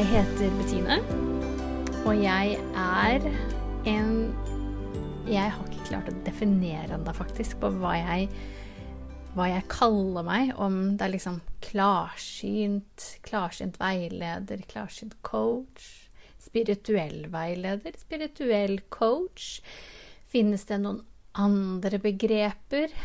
[0.00, 0.94] Jeg heter Bettine,
[2.08, 3.24] og jeg er
[3.90, 4.12] en
[5.28, 8.30] Jeg har ikke klart å definere ennå, faktisk, på hva jeg,
[9.36, 10.54] hva jeg kaller meg.
[10.56, 11.36] Om det er liksom
[11.66, 16.08] klarsynt, klarsynt veileder, klarsynt coach,
[16.40, 19.60] spirituell veileder, spirituell coach.
[20.32, 21.04] Finnes det noen
[21.36, 22.96] andre begreper?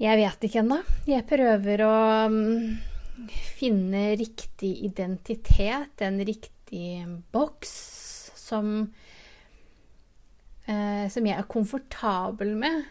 [0.00, 0.80] Jeg vet ikke ennå.
[1.12, 1.94] Jeg prøver å
[2.32, 2.50] um,
[3.30, 7.72] finne riktig identitet, en riktig boks
[8.38, 8.74] som,
[10.68, 12.84] uh, som jeg er komfortabel med.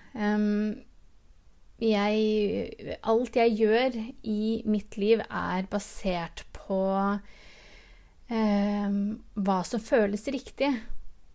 [1.83, 3.97] Jeg, alt jeg gjør
[4.31, 6.79] i mitt liv, er basert på
[8.33, 10.71] hva som føles riktig.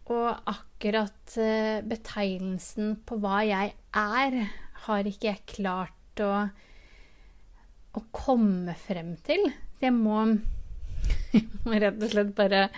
[0.09, 4.39] Og akkurat uh, betegnelsen på hva jeg er,
[4.87, 6.49] har ikke jeg klart å,
[7.99, 9.49] å komme frem til.
[9.79, 10.25] Så jeg må,
[11.37, 12.69] jeg må rett og slett bare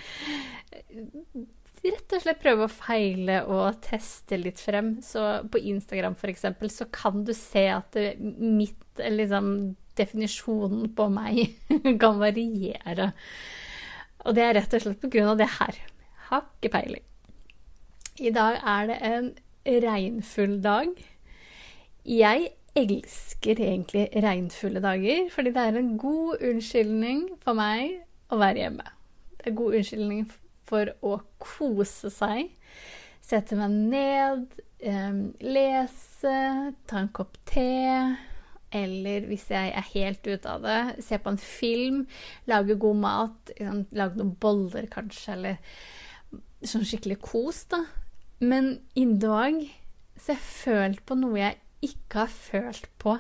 [1.80, 4.98] Rett og slett prøve å feile og teste litt frem.
[5.00, 6.44] Så på Instagram f.eks.
[6.74, 9.48] så kan du se at det, mitt liksom,
[9.96, 11.56] definisjonen på meg
[12.02, 13.12] kan variere.
[14.26, 15.80] Og det er rett og slett på grunn av det her.
[16.28, 17.06] Har ikke peiling.
[18.20, 19.32] I dag er det en
[19.86, 20.92] regnfull dag.
[22.04, 28.64] Jeg elsker egentlig regnfulle dager, fordi det er en god unnskyldning for meg å være
[28.64, 28.86] hjemme.
[29.36, 30.24] Det er en god unnskyldning
[30.70, 32.50] for å kose seg.
[33.20, 36.36] Sette meg ned, eh, lese,
[36.86, 38.16] ta en kopp te.
[38.70, 42.04] Eller hvis jeg er helt ute av det, se på en film,
[42.46, 43.50] lage god mat.
[43.58, 45.58] Lage noen boller, kanskje, eller
[46.62, 47.82] sånn skikkelig kos, da.
[48.40, 49.58] Men i dag
[50.20, 53.16] så jeg følt på noe jeg ikke har følt på,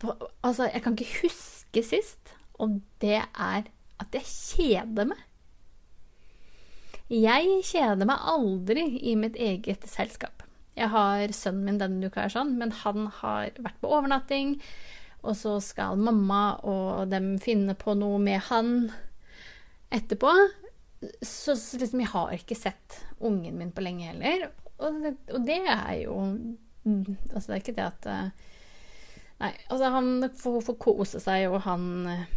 [0.00, 3.66] på Altså, jeg kan ikke huske sist, og det er
[4.00, 5.26] at jeg kjeder meg.
[7.10, 10.44] Jeg kjeder meg aldri i mitt eget selskap.
[10.78, 14.54] Jeg har sønnen min denne uka, er sånn, men han har vært på overnatting.
[15.20, 18.88] Og så skal mamma og dem finne på noe med han
[19.92, 20.32] etterpå.
[21.20, 24.48] Så, så liksom, jeg har ikke sett ungen min på lenge heller.
[24.80, 26.16] Og og det er jo
[26.86, 28.10] Altså, det er ikke det at
[29.40, 31.84] Nei, altså, han får, får kose seg, og han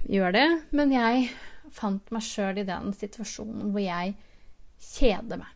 [0.08, 0.46] gjør det.
[0.72, 1.26] Men jeg
[1.74, 4.14] fant meg sjøl i den situasjonen hvor jeg
[4.94, 5.52] kjeder meg.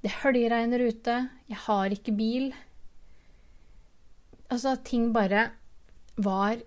[0.00, 1.16] Det høljregner ute,
[1.50, 2.50] jeg har ikke bil.
[4.50, 5.50] Altså, ting bare
[6.20, 6.58] var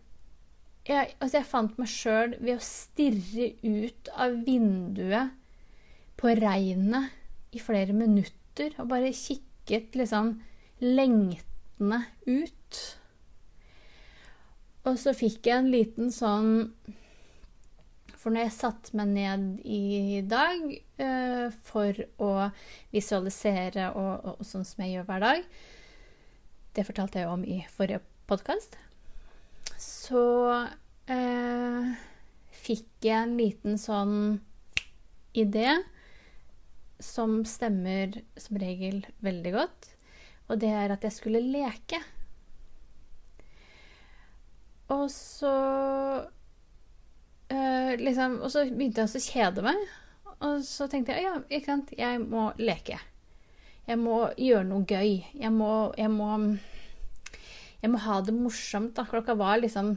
[0.83, 5.31] jeg, altså jeg fant meg sjøl ved å stirre ut av vinduet
[6.19, 10.35] på regnet i flere minutter og bare kikket liksom
[10.83, 12.81] lengtende ut.
[14.83, 16.49] Og så fikk jeg en liten sånn
[18.19, 20.59] For når jeg satte meg ned i dag
[20.99, 22.31] eh, for å
[22.91, 25.47] visualisere og, og, sånn som jeg gjør hver dag
[26.75, 28.75] Det fortalte jeg om i forrige podkast.
[29.79, 30.25] Så
[31.11, 31.93] eh,
[32.63, 34.15] fikk jeg en liten sånn
[35.35, 35.77] idé
[37.03, 39.92] som stemmer som regel veldig godt.
[40.53, 41.97] Og det er at jeg skulle leke.
[44.93, 45.53] Og så
[47.49, 49.81] øh, liksom Og så begynte jeg å kjede meg.
[50.43, 52.99] Og så tenkte jeg ja, ikke sant, jeg må leke.
[53.87, 55.23] Jeg må gjøre noe gøy.
[55.39, 56.29] Jeg må, jeg må,
[57.81, 58.93] jeg må ha det morsomt.
[58.99, 59.07] Da.
[59.09, 59.95] Klokka var liksom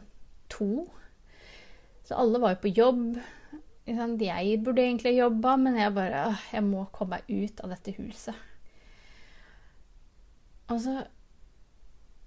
[0.50, 0.86] to.
[2.06, 3.18] Så alle var jo på jobb.
[3.86, 8.34] Jeg burde egentlig jobba, men jeg bare Jeg må komme meg ut av dette huset.
[10.72, 10.94] Og så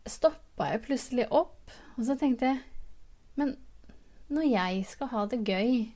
[0.10, 2.62] stoppa jeg plutselig opp, og så tenkte jeg
[3.40, 3.56] Men
[4.30, 5.90] når jeg skal ha det gøy,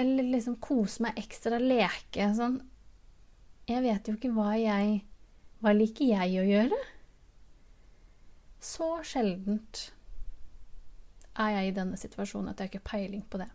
[0.00, 2.58] eller liksom kose meg ekstra, leke sånn
[3.70, 5.02] Jeg vet jo ikke hva jeg
[5.62, 6.80] Hva liker jeg å gjøre?
[8.64, 9.90] Så sjeldent
[11.34, 13.48] er jeg i denne situasjonen at jeg ikke har peiling på det.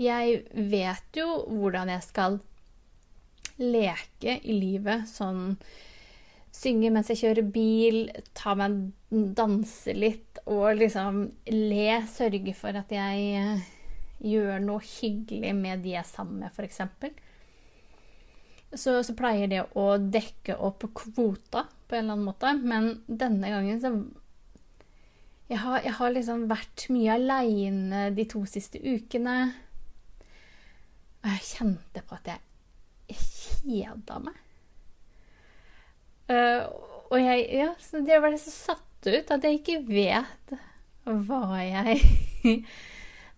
[0.00, 0.40] Jeg
[0.72, 2.38] vet jo hvordan jeg skal
[3.58, 5.06] leke i livet.
[5.10, 5.56] Sånn
[6.58, 7.98] synge mens jeg kjører bil,
[8.36, 8.78] ta meg
[9.10, 11.24] danse litt og liksom
[11.54, 11.88] le.
[12.10, 13.66] Sørge for at jeg eh,
[14.26, 16.80] gjør noe hyggelig med de jeg er sammen med, f.eks.
[18.74, 22.52] Så, så pleier det å dekke opp kvota på en eller annen måte.
[22.60, 23.94] Men denne gangen så
[25.48, 29.38] jeg har, jeg har liksom vært mye aleine de to siste ukene.
[31.22, 32.47] Og jeg kjente på at jeg
[33.14, 34.36] kjeda meg.
[36.28, 36.68] Uh,
[37.08, 40.56] og jeg Ja, så det det så satt ut at jeg ikke vet
[41.08, 42.02] hva jeg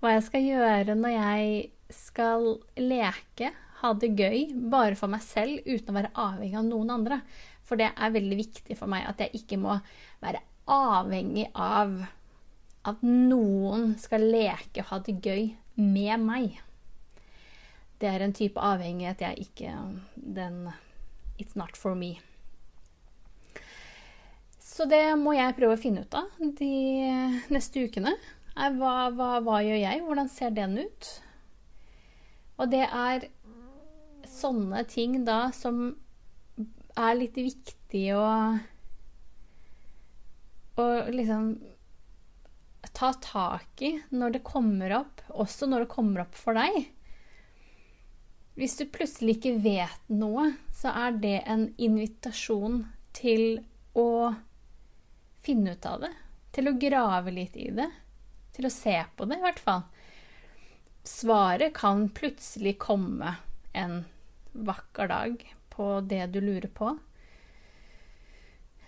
[0.00, 2.46] Hva jeg skal gjøre når jeg skal
[2.80, 3.50] leke,
[3.80, 7.18] ha det gøy, bare for meg selv, uten å være avhengig av noen andre.
[7.66, 9.76] For det er veldig viktig for meg at jeg ikke må
[10.22, 10.40] være
[10.70, 11.98] avhengig av
[12.88, 16.60] at noen skal leke og ha det gøy med meg.
[18.00, 19.72] Det er en type avhengighet jeg ikke
[20.16, 20.70] Den
[21.40, 22.18] It's not for me.
[24.60, 26.28] Så det må jeg prøve å finne ut av
[26.60, 26.74] de
[27.52, 28.12] neste ukene.
[28.54, 30.02] Hva, hva, hva gjør jeg?
[30.04, 31.08] Hvordan ser den ut?
[32.60, 33.26] Og det er
[34.28, 35.94] sånne ting da som
[36.98, 38.26] er litt viktig å
[40.80, 41.50] Å liksom
[42.96, 46.86] ta tak i når det kommer opp, også når det kommer opp for deg.
[48.60, 52.82] Hvis du plutselig ikke vet noe, så er det en invitasjon
[53.16, 53.62] til
[53.96, 54.34] å
[55.40, 56.10] finne ut av det.
[56.52, 57.86] Til å grave litt i det.
[58.52, 59.86] Til å se på det, i hvert fall.
[61.08, 63.32] Svaret kan plutselig komme
[63.72, 64.02] en
[64.52, 65.40] vakker dag
[65.72, 66.92] på det du lurer på.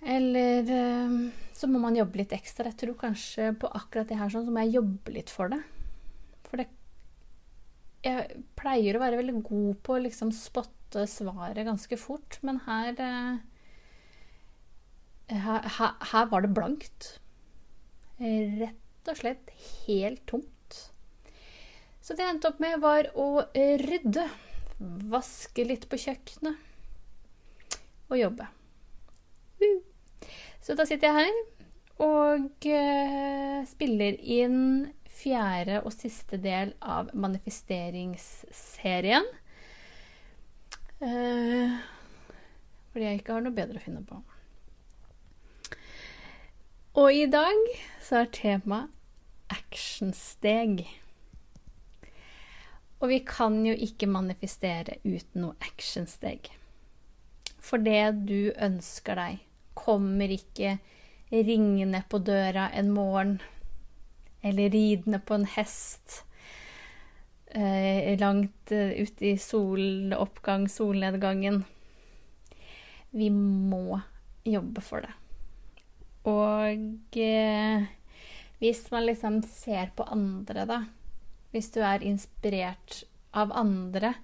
[0.05, 1.17] Eller eh,
[1.57, 2.69] så må man jobbe litt ekstra.
[2.69, 5.63] Jeg tror kanskje på akkurat det her sånn, så må jeg jobbe litt for det.
[6.45, 6.69] For det
[8.03, 13.39] Jeg pleier å være veldig god på å liksom spotte svaret ganske fort, men eh,
[15.33, 17.13] her, her, her var det blankt.
[18.19, 19.53] Rett og slett
[19.87, 20.49] helt tomt.
[22.03, 24.27] Så det jeg endte opp med, var å rydde.
[25.13, 26.59] Vaske litt på kjøkkenet.
[28.11, 28.49] Og jobbe.
[30.63, 31.63] Så da sitter jeg her
[32.03, 34.59] og uh, spiller inn
[35.23, 39.27] fjerde og siste del av manifesteringsserien.
[41.03, 41.71] Eh,
[42.93, 44.19] fordi jeg ikke har noe bedre å finne på.
[47.03, 47.71] Og i dag
[48.05, 48.91] så er temaet
[49.53, 50.85] actionsteg.
[53.03, 56.53] Og vi kan jo ikke manifestere uten noe actionsteg.
[57.63, 59.41] For det du ønsker deg,
[59.73, 60.77] kommer ikke
[61.33, 63.39] ringende på døra en morgen
[64.43, 66.25] eller ridende på en hest
[67.55, 71.65] eh, langt ut ute i soloppgang, solnedgangen.
[73.11, 74.01] Vi må
[74.45, 75.13] jobbe for det.
[76.29, 77.87] Og eh,
[78.63, 80.85] hvis man liksom ser på andre, da
[81.53, 83.03] Hvis du er inspirert
[83.37, 84.15] av andre,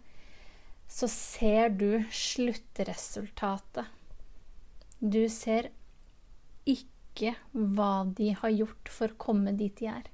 [0.88, 3.84] så ser du sluttresultatet.
[4.98, 5.68] Du ser
[6.64, 6.97] ikke
[7.52, 10.06] hva de har gjort for å komme dit de er.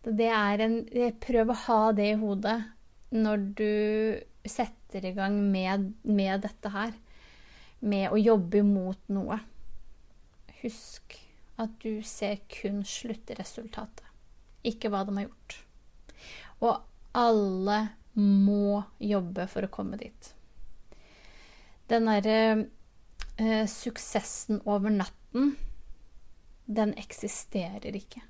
[0.00, 0.76] Det er en
[1.20, 2.58] Prøv å ha det i hodet
[3.12, 3.72] når du
[4.48, 6.94] setter i gang med, med dette her
[7.80, 9.40] med å jobbe mot noe.
[10.62, 11.16] Husk
[11.60, 14.06] at du ser kun sluttresultatet,
[14.64, 15.56] ikke hva de har gjort.
[16.64, 16.74] Og
[17.16, 17.80] alle
[18.20, 20.32] må jobbe for å komme dit.
[21.90, 22.68] Den derre
[23.40, 25.54] eh, suksessen over natten,
[26.66, 28.22] den eksisterer ikke.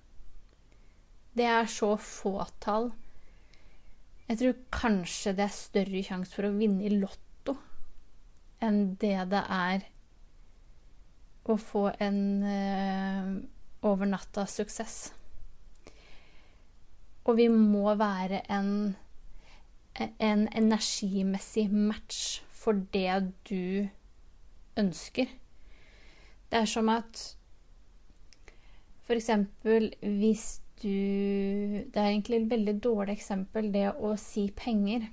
[1.37, 2.91] Det er så fåtall.
[4.31, 7.57] Jeg tror kanskje det er større sjanse for å vinne i Lotto
[8.63, 9.87] enn det det er
[11.51, 13.31] å få en eh,
[13.83, 14.11] over
[14.47, 15.13] suksess.
[17.25, 18.95] Og vi må være en,
[19.99, 23.89] en energimessig match for det du
[24.81, 25.29] ønsker.
[26.51, 27.21] Det er som at
[29.11, 35.11] eksempel hvis du Det er egentlig et veldig dårlig eksempel, det å si penger.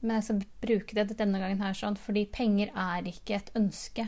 [0.00, 4.04] Men jeg skal bruke det denne gangen her sånn, fordi penger er ikke et ønske.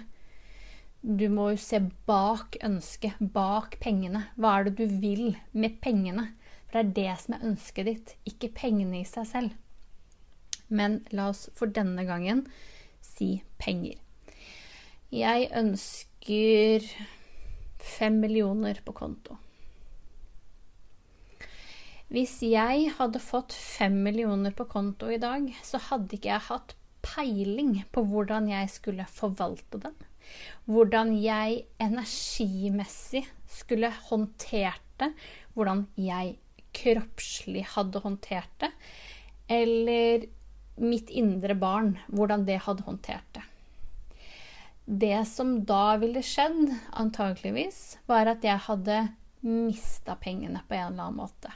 [1.03, 4.29] Du må jo se bak ønsket, bak pengene.
[4.37, 6.29] Hva er det du vil med pengene?
[6.69, 9.57] For det er det som er ønsket ditt, ikke pengene i seg selv.
[10.69, 12.45] Men la oss for denne gangen
[13.03, 13.99] si penger.
[15.11, 16.85] Jeg ønsker
[17.83, 19.35] fem millioner på konto.
[22.15, 26.77] Hvis jeg hadde fått fem millioner på konto i dag, så hadde ikke jeg hatt
[27.03, 29.99] peiling på hvordan jeg skulle forvalte den.
[30.71, 35.11] Hvordan jeg energimessig skulle håndtert det.
[35.59, 36.37] Hvordan jeg
[36.71, 38.71] kroppslig hadde håndtert det.
[39.51, 40.31] Eller
[40.79, 43.50] mitt indre barn, hvordan det hadde håndtert det.
[44.91, 48.97] Det som da ville skjedd, antageligvis, var at jeg hadde
[49.47, 51.53] mista pengene på en eller annen måte.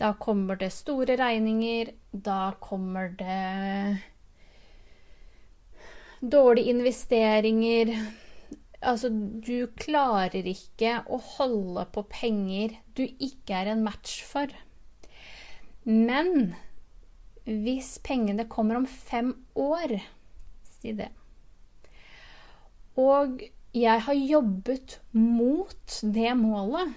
[0.00, 1.92] Da kommer det store regninger.
[2.12, 4.00] Da kommer det
[6.20, 7.92] dårlige investeringer.
[8.80, 14.48] Altså, du klarer ikke å holde på penger du ikke er en match for.
[15.84, 16.54] Men
[17.44, 20.00] hvis pengene kommer om fem år
[20.76, 21.08] Si det.
[22.96, 23.42] Og
[23.76, 26.94] jeg har jobbet mot det målet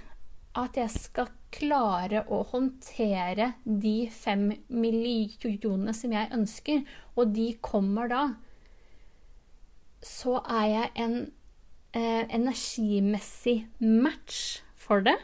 [0.59, 6.85] at jeg skal klare å håndtere de fem millionene som jeg ønsker,
[7.17, 8.23] og de kommer da,
[10.05, 11.17] så er jeg en
[11.97, 15.17] eh, energimessig match for det.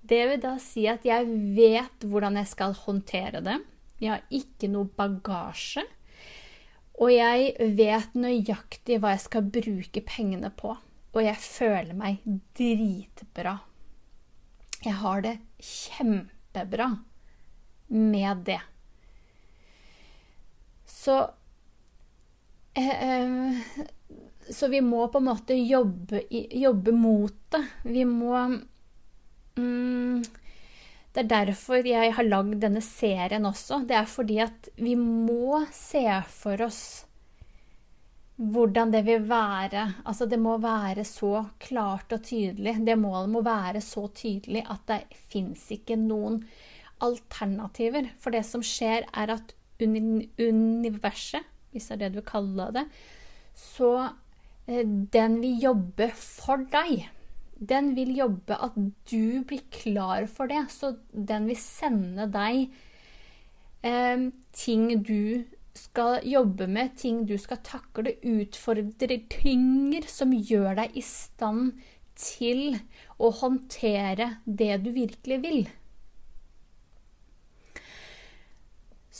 [0.00, 3.60] Det vil da si at jeg vet hvordan jeg skal håndtere det.
[4.00, 5.84] Jeg har ikke noe bagasje.
[7.00, 10.74] Og jeg vet nøyaktig hva jeg skal bruke pengene på.
[11.10, 12.20] Og jeg føler meg
[12.56, 13.56] dritbra.
[14.84, 16.90] Jeg har det kjempebra
[17.90, 18.60] med det.
[20.86, 21.16] Så
[22.74, 23.58] eh, eh,
[24.50, 27.64] Så vi må på en måte jobbe, jobbe mot det.
[27.84, 28.36] Vi må
[29.56, 30.22] mm,
[31.10, 33.82] Det er derfor jeg har lagd denne serien også.
[33.86, 36.82] Det er fordi at vi må se for oss
[38.40, 39.82] hvordan det vil være.
[40.08, 42.78] Altså, det må være så klart og tydelig.
[42.86, 46.40] Det målet må være så tydelig at det fins ikke noen
[47.04, 48.08] alternativer.
[48.20, 52.86] For det som skjer, er at universet, hvis det er det du kaller det,
[53.56, 53.92] så
[54.66, 57.08] eh, den vil jobbe for deg.
[57.60, 58.76] Den vil jobbe at
[59.10, 60.64] du blir klar for det.
[60.72, 62.70] Så den vil sende deg
[63.84, 65.44] eh, ting du
[65.76, 71.76] skal jobbe med, ting du skal takle, utfordringer som gjør deg i stand
[72.20, 72.74] til
[73.20, 75.62] å håndtere det du virkelig vil.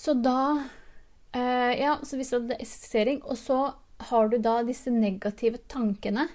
[0.00, 0.64] Så da
[1.36, 3.22] eh, Ja, så visualisering.
[3.22, 3.60] Og så
[4.10, 6.28] har du da disse negative tankene.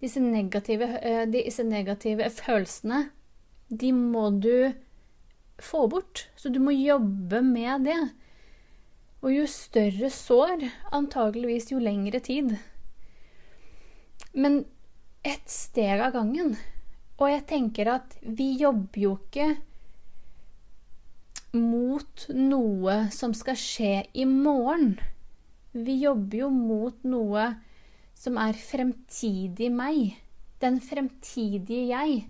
[0.00, 3.10] Disse negative, eh, disse negative følelsene.
[3.68, 4.72] De må du
[5.58, 6.28] få bort.
[6.36, 7.98] Så du må jobbe med det.
[9.24, 12.58] Og jo større sår, antageligvis jo lengre tid.
[14.36, 14.64] Men
[15.24, 16.56] ett steg av gangen.
[17.16, 19.56] Og jeg tenker at vi jobber jo ikke
[21.56, 24.98] mot noe som skal skje i morgen.
[25.72, 27.48] Vi jobber jo mot noe
[28.16, 30.16] som er fremtidig meg.
[30.62, 32.20] Den fremtidige jeg.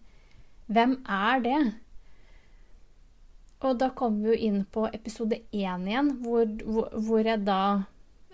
[0.66, 1.60] Hvem er det?
[3.64, 7.86] Og da kom vi jo inn på episode én igjen, hvor, hvor, hvor, jeg da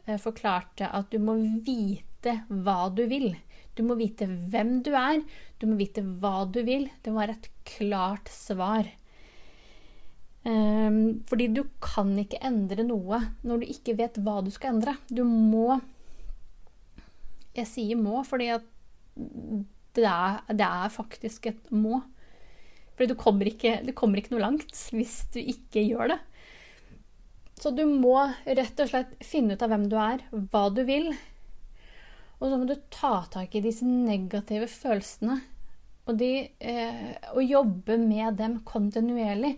[0.06, 3.30] eh, forklarte at du må vite hva du vil.
[3.76, 5.22] Du må vite hvem du er,
[5.60, 6.88] du må vite hva du vil.
[7.04, 8.88] Det må være et klart svar.
[10.42, 14.96] Um, fordi du kan ikke endre noe når du ikke vet hva du skal endre.
[15.06, 15.78] Du må
[17.56, 18.68] Jeg sier må fordi at
[19.92, 22.00] det er, det er faktisk et må.
[22.96, 26.20] For du kommer, ikke, du kommer ikke noe langt hvis du ikke gjør det.
[27.62, 28.16] Så du må
[28.46, 31.12] rett og slett finne ut av hvem du er, hva du vil.
[32.40, 35.38] Og så må du ta tak i disse negative følelsene.
[36.08, 39.54] Og, de, eh, og jobbe med dem kontinuerlig.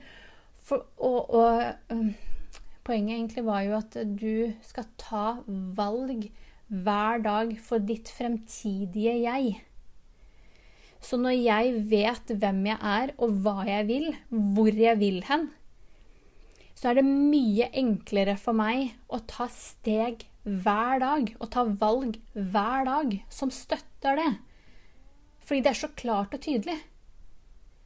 [0.65, 1.95] For, og, og
[2.85, 6.29] poenget egentlig var jo at du skal ta valg
[6.69, 9.59] hver dag for ditt fremtidige jeg.
[11.05, 15.51] Så når jeg vet hvem jeg er, og hva jeg vil, hvor jeg vil hen,
[16.75, 22.19] så er det mye enklere for meg å ta steg hver dag, og ta valg
[22.33, 24.33] hver dag som støtter det.
[25.45, 26.77] Fordi det er så klart og tydelig.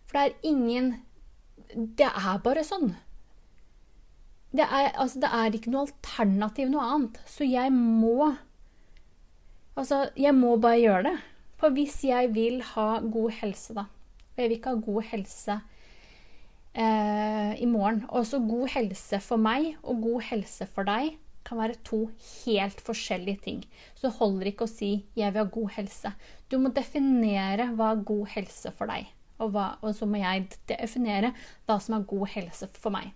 [0.08, 0.94] For det er ingen
[1.68, 2.94] Det er bare sånn.
[4.56, 7.18] Det er, altså, det er ikke noe alternativ, noe annet.
[7.28, 8.30] Så jeg må
[9.78, 11.16] Altså, jeg må bare gjøre det.
[11.58, 15.60] For hvis jeg vil ha god helse, da Og jeg vil ikke ha god helse
[16.74, 18.04] eh, i morgen.
[18.08, 21.16] Også god helse for meg og god helse for deg
[21.48, 22.00] kan være to
[22.44, 23.60] helt forskjellige ting.
[23.94, 26.12] Så det holder ikke å si 'jeg vil ha god helse'.
[26.50, 29.06] Du må definere hva er god helse for deg.
[29.38, 31.32] Og, hva, og så må jeg definere
[31.66, 33.12] hva som er god helse for meg.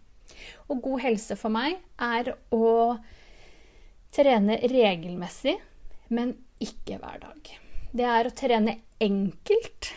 [0.68, 2.98] Og god helse for meg er å
[4.12, 5.58] trene regelmessig,
[6.08, 7.52] men ikke hver dag.
[7.92, 9.90] Det er å trene enkelt,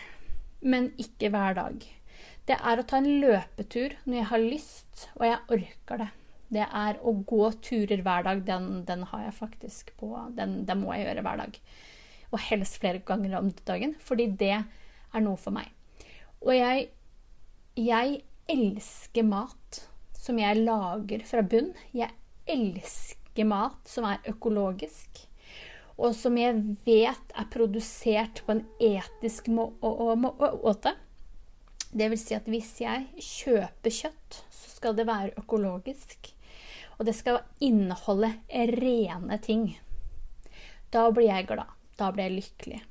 [0.66, 1.84] men ikke hver dag.
[2.46, 6.10] Det er å ta en løpetur når jeg har lyst, og jeg orker det.
[6.46, 8.42] Det er å gå turer hver dag.
[8.46, 10.12] Den, den har jeg faktisk på.
[10.36, 11.58] Den, den, må jeg gjøre hver dag.
[12.30, 15.72] Og helst flere ganger om dagen, fordi det er noe for meg.
[16.44, 16.88] Og jeg,
[17.80, 18.20] jeg
[18.52, 19.82] elsker mat
[20.14, 21.72] som jeg lager fra bunn.
[21.96, 22.14] Jeg
[22.46, 25.25] elsker mat som er økologisk.
[25.96, 30.92] Og som jeg vet er produsert på en etisk måte.
[31.96, 36.32] Det vil si at hvis jeg kjøper kjøtt, så skal det være økologisk.
[36.98, 38.34] Og det skal inneholde
[38.76, 39.70] rene ting.
[40.92, 41.72] Da blir jeg glad.
[41.96, 42.82] Da blir jeg lykkelig.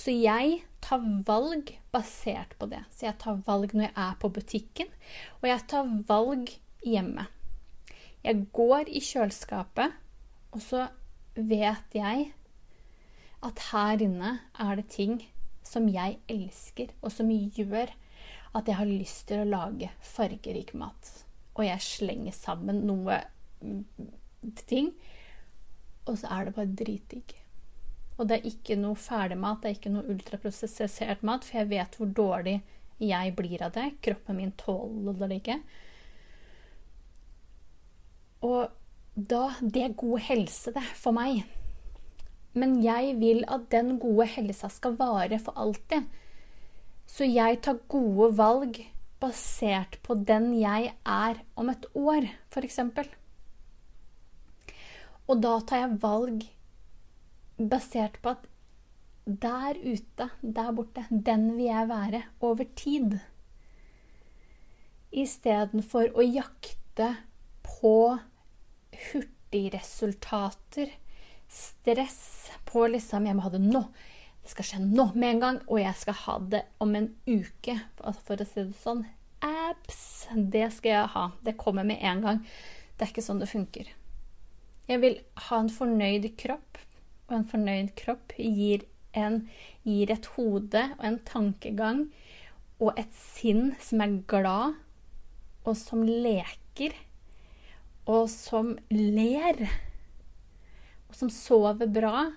[0.00, 2.82] Så jeg tar valg basert på det.
[2.90, 4.90] Så jeg tar valg når jeg er på butikken,
[5.42, 6.50] og jeg tar valg
[6.82, 7.26] hjemme.
[8.24, 9.94] Jeg går i kjøleskapet,
[10.50, 10.88] og så
[11.48, 12.30] vet jeg
[13.46, 15.20] at her inne er det ting
[15.64, 17.92] som jeg elsker, og som gjør
[18.56, 21.12] at jeg har lyst til å lage fargerik mat.
[21.54, 23.20] Og jeg slenger sammen noe
[24.66, 24.90] ting,
[26.08, 27.36] og så er det bare dritdigg.
[28.18, 31.96] Og det er ikke noe ferdigmat, det er ikke noe ultraprosessert mat, for jeg vet
[31.96, 32.58] hvor dårlig
[33.00, 33.86] jeg blir av det.
[34.04, 35.56] Kroppen min tåler det ikke.
[38.44, 38.79] Og
[39.14, 41.44] da Det er god helse, det, for meg.
[42.54, 46.06] Men jeg vil at den gode helsa skal vare for alltid.
[47.06, 48.80] Så jeg tar gode valg
[49.20, 52.78] basert på den jeg er om et år, f.eks.
[55.28, 56.46] Og da tar jeg valg
[57.70, 58.46] basert på at
[59.26, 63.18] der ute, der borte, den vil jeg være over tid.
[65.12, 67.12] Istedenfor å jakte
[67.66, 68.18] på
[69.10, 70.90] hurtigresultater,
[71.48, 73.84] stress på liksom 'Jeg må ha det nå'.
[74.42, 77.80] Det skal skje nå med en gang, og jeg skal ha det om en uke.
[77.96, 79.04] For å si det sånn.
[79.42, 81.30] Apps, det skal jeg ha.
[81.44, 82.46] Det kommer med en gang.
[82.96, 83.86] Det er ikke sånn det funker.
[84.88, 86.80] Jeg vil ha en fornøyd kropp,
[87.28, 88.82] og en fornøyd kropp gir,
[89.14, 89.48] en,
[89.84, 92.08] gir et hode og en tankegang
[92.80, 94.74] og et sinn som er glad,
[95.68, 96.96] og som leker
[98.10, 99.66] og som ler,
[101.06, 102.30] og som sover bra,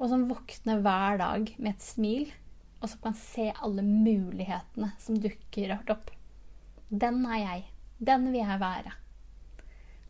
[0.00, 2.30] og som våkner hver dag med et smil,
[2.80, 6.10] og som kan se alle mulighetene som dukker opp.
[6.88, 7.64] Den er jeg.
[8.00, 8.94] Den vil jeg være.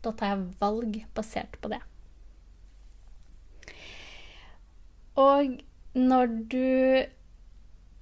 [0.01, 1.81] Da tar jeg valg basert på det.
[5.19, 5.57] Og
[5.99, 7.03] når du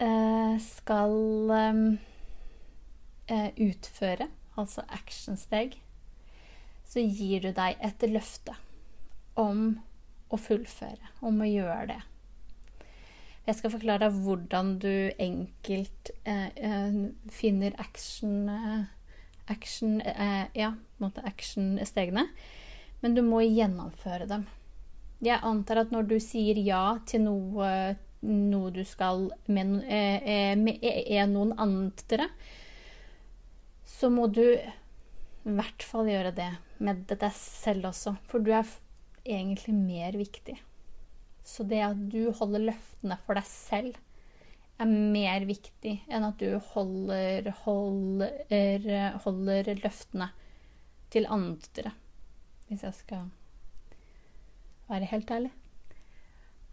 [0.05, 1.17] eh, skal
[1.57, 5.79] eh, utføre altså actionsteg,
[6.89, 8.55] så gir du deg et løfte
[9.39, 9.77] om
[10.29, 11.99] å fullføre, om å gjøre det.
[13.47, 16.97] Jeg skal forklare deg hvordan du enkelt eh, eh
[17.33, 18.83] finner action, eh,
[19.49, 22.27] action eh, Ja, på en måte action-stegene.
[23.01, 24.45] Men du må gjennomføre dem.
[25.23, 30.83] Jeg antar at når du sier ja til noe, noe du skal med, eh, med,
[30.83, 32.29] med noen andre,
[33.87, 34.45] så må du
[35.47, 36.49] i hvert fall gjøre det
[36.83, 38.67] med deg selv også, for du er
[39.25, 40.57] egentlig mer viktig.
[41.45, 43.97] Så det at du holder løftene for deg selv,
[44.79, 48.85] er mer viktig enn at du holder, holder,
[49.25, 50.29] holder løftene
[51.11, 51.91] til andre,
[52.69, 53.25] hvis jeg skal
[54.87, 55.51] være helt ærlig.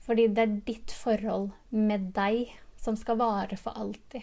[0.06, 4.22] Fordi det er ditt forhold med deg som skal vare for alltid,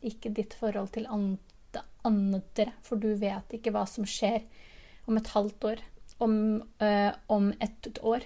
[0.00, 1.51] ikke ditt forhold til andre
[2.04, 4.46] andre, for du vet ikke hva som skjer
[5.08, 5.82] om et halvt år,
[6.22, 8.20] om, øh, om et år.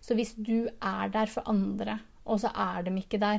[0.00, 3.38] Så hvis du er der for andre, og så er de ikke der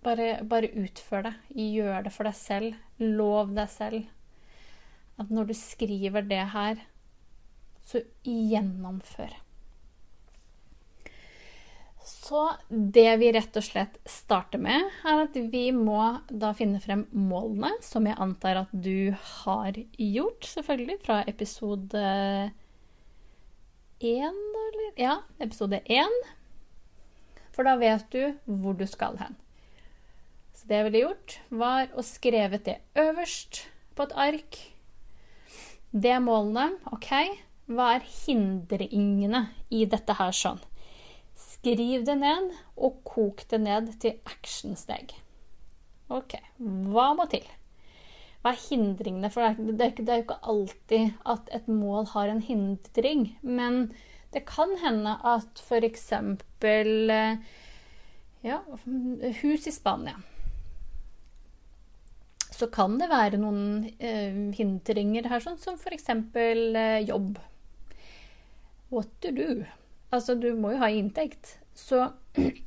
[0.05, 1.35] bare, bare utfør det.
[1.57, 2.75] Gjør det for deg selv.
[3.01, 4.11] Lov deg selv.
[5.21, 6.83] At når du skriver det her,
[7.85, 9.33] så gjennomfør.
[12.05, 17.07] Så det vi rett og slett starter med, er at vi må da finne frem
[17.17, 22.05] målene, som jeg antar at du har gjort, selvfølgelig, fra episode
[24.05, 24.91] én, eller?
[25.01, 26.19] Ja, episode én.
[27.55, 29.39] For da vet du hvor du skal hen.
[30.55, 33.65] Så det jeg ville gjort, var å skrevet det øverst
[33.95, 34.61] på et ark.
[35.95, 36.79] Det er målene.
[36.95, 37.11] OK,
[37.71, 40.63] hva er hindringene i dette her sånn?
[41.39, 45.15] Skriv det ned, og kok det ned til actionsteg.
[46.13, 47.47] OK, hva må til?
[48.45, 49.31] Hva er hindringene?
[49.33, 53.31] For det er, jo ikke alltid at et mål har en hindring.
[53.41, 53.87] Men
[54.35, 56.09] det kan hende at f.eks.
[58.45, 58.61] Ja,
[59.41, 60.19] hus i Spania
[62.55, 66.09] så kan det være noen eh, hindringer her, sånn som f.eks.
[66.39, 67.39] Eh, jobb.
[68.95, 69.65] What to do?
[70.15, 71.57] Altså, du må jo ha inntekt.
[71.75, 72.07] Så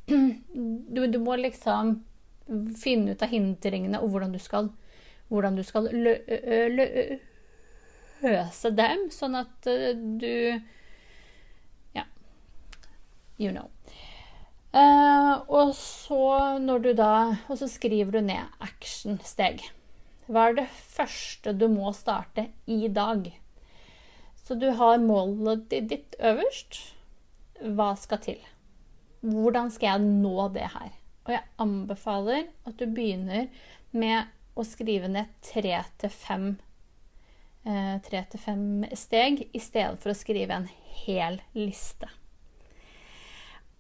[0.96, 2.02] du, du, må liksom
[2.80, 4.72] finne ut av hindringene og hvordan du skal,
[5.32, 6.18] hvordan du skal lø,
[6.72, 6.88] lø,
[8.24, 10.60] løse dem, sånn at du Ja,
[13.38, 13.70] you know.
[14.76, 16.60] Uh, og så
[16.94, 19.64] da Og så skriver du ned action-steg.
[20.28, 23.32] Hva er det første du må starte i dag?
[24.44, 26.94] Så du har målet ditt øverst.
[27.64, 28.40] Hva skal til?
[29.22, 30.92] Hvordan skal jeg nå det her?
[31.26, 33.48] Og jeg anbefaler at du begynner
[33.92, 36.46] med å skrive ned tre til fem
[37.68, 40.70] eh, tre til fem steg i stedet for å skrive en
[41.04, 42.10] hel liste.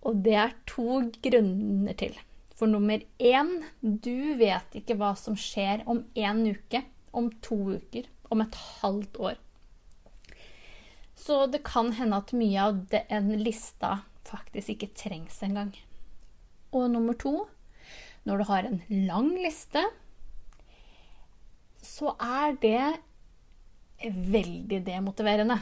[0.05, 2.15] Og det er to grunner til.
[2.57, 6.83] For nummer én, du vet ikke hva som skjer om én uke,
[7.13, 9.37] om to uker, om et halvt år.
[11.17, 15.73] Så det kan hende at mye av den lista faktisk ikke trengs engang.
[16.75, 17.47] Og nummer to,
[18.27, 19.83] når du har en lang liste,
[21.83, 25.57] så er det veldig demotiverende.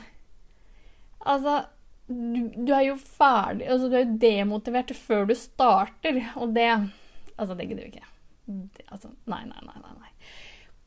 [1.25, 1.65] Altså,
[2.07, 6.69] du, du, er jo ferdig altså Du er jo demotivert før du starter, og det
[7.35, 8.09] Altså, det gidder vi ikke.
[8.45, 10.11] Det, altså, nei, nei, nei, nei.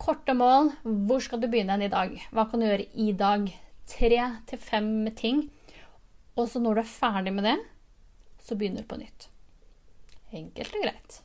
[0.01, 0.71] Korte mål.
[0.81, 2.15] Hvor skal du begynne i dag?
[2.33, 3.51] Hva kan du gjøre i dag?
[3.89, 5.43] Tre til fem ting.
[6.41, 7.57] Og så når du er ferdig med det,
[8.41, 9.29] så begynner du på nytt.
[10.39, 11.19] Enkelt og greit.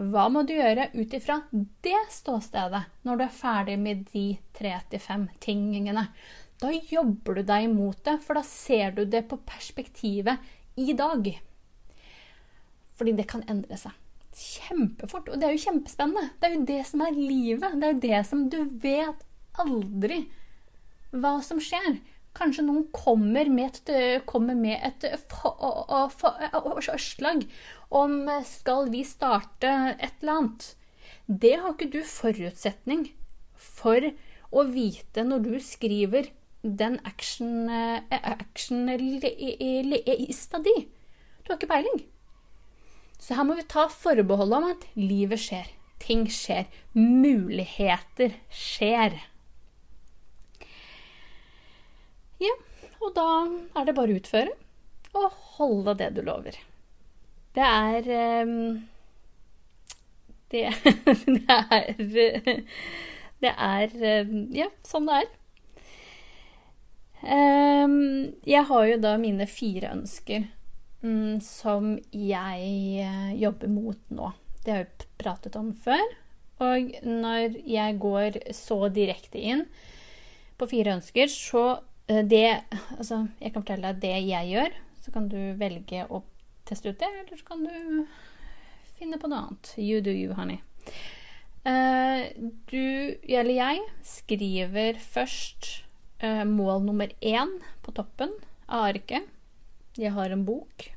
[0.00, 1.40] Hva må du gjøre ut ifra
[1.84, 4.24] det ståstedet når du er ferdig med de
[4.56, 6.06] tre til fem tingene?
[6.60, 10.42] Da jobber du deg imot det, for da ser du det på perspektivet
[10.76, 11.32] i dag.
[13.00, 13.96] Fordi det kan endre seg
[14.40, 15.28] kjempefort.
[15.28, 16.30] Og det er jo kjempespennende.
[16.40, 17.76] Det er jo det som er livet.
[17.76, 19.26] Det er jo det som du vet
[19.60, 20.22] aldri
[21.10, 21.98] hva som skjer.
[22.36, 25.06] Kanskje noen kommer med et, kommer med et
[26.70, 27.46] forslag
[27.90, 28.12] om
[28.46, 30.68] skal vi starte et eller annet.
[31.26, 33.08] Det har ikke du forutsetning
[33.58, 34.12] for
[34.50, 36.30] å vite når du skriver
[36.62, 38.86] den action-lista action
[40.64, 40.76] di.
[41.42, 42.04] Du har ikke peiling.
[43.20, 45.68] Så her må vi ta forbehold om at livet skjer.
[46.00, 46.64] Ting skjer.
[46.96, 49.18] Muligheter skjer.
[52.40, 52.54] Ja,
[53.00, 53.26] og da
[53.76, 54.52] er det bare å utføre
[55.16, 56.56] og holde det du lover.
[57.56, 58.00] Det er
[58.46, 58.88] um,
[60.52, 60.70] det,
[61.36, 61.84] det er
[63.40, 63.88] Det er
[64.54, 65.28] Ja, sånn det er.
[67.20, 70.46] Um, jeg har jo da mine fire ønsker
[71.04, 74.30] um, som jeg uh, jobber mot nå.
[74.64, 76.04] Det har jeg pratet om før.
[76.64, 79.66] Og når jeg går så direkte inn
[80.60, 82.62] på fire ønsker, så uh, det
[82.96, 84.80] Altså, jeg kan fortelle deg det jeg gjør.
[85.04, 86.22] Så kan du velge å
[86.68, 88.04] teste ut det, eller så kan du
[88.96, 89.74] finne på noe annet.
[89.76, 90.60] You do you, honey.
[91.68, 92.32] Uh,
[92.72, 95.82] du, eller jeg, skriver først
[96.20, 98.32] Eh, mål nummer én på toppen
[98.66, 99.22] av arket.
[99.96, 100.90] Jeg har en bok.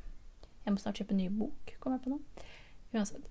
[0.66, 2.50] Jeg må snart kjøpe en ny bok, kommer jeg på nå.
[2.92, 3.30] Uansett.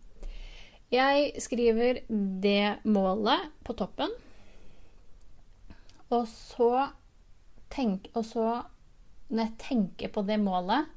[0.92, 2.00] Jeg skriver
[2.40, 4.08] det målet på toppen.
[6.08, 6.88] Og så
[7.72, 8.64] tenk, Og så,
[9.28, 10.88] når jeg tenker på det målet,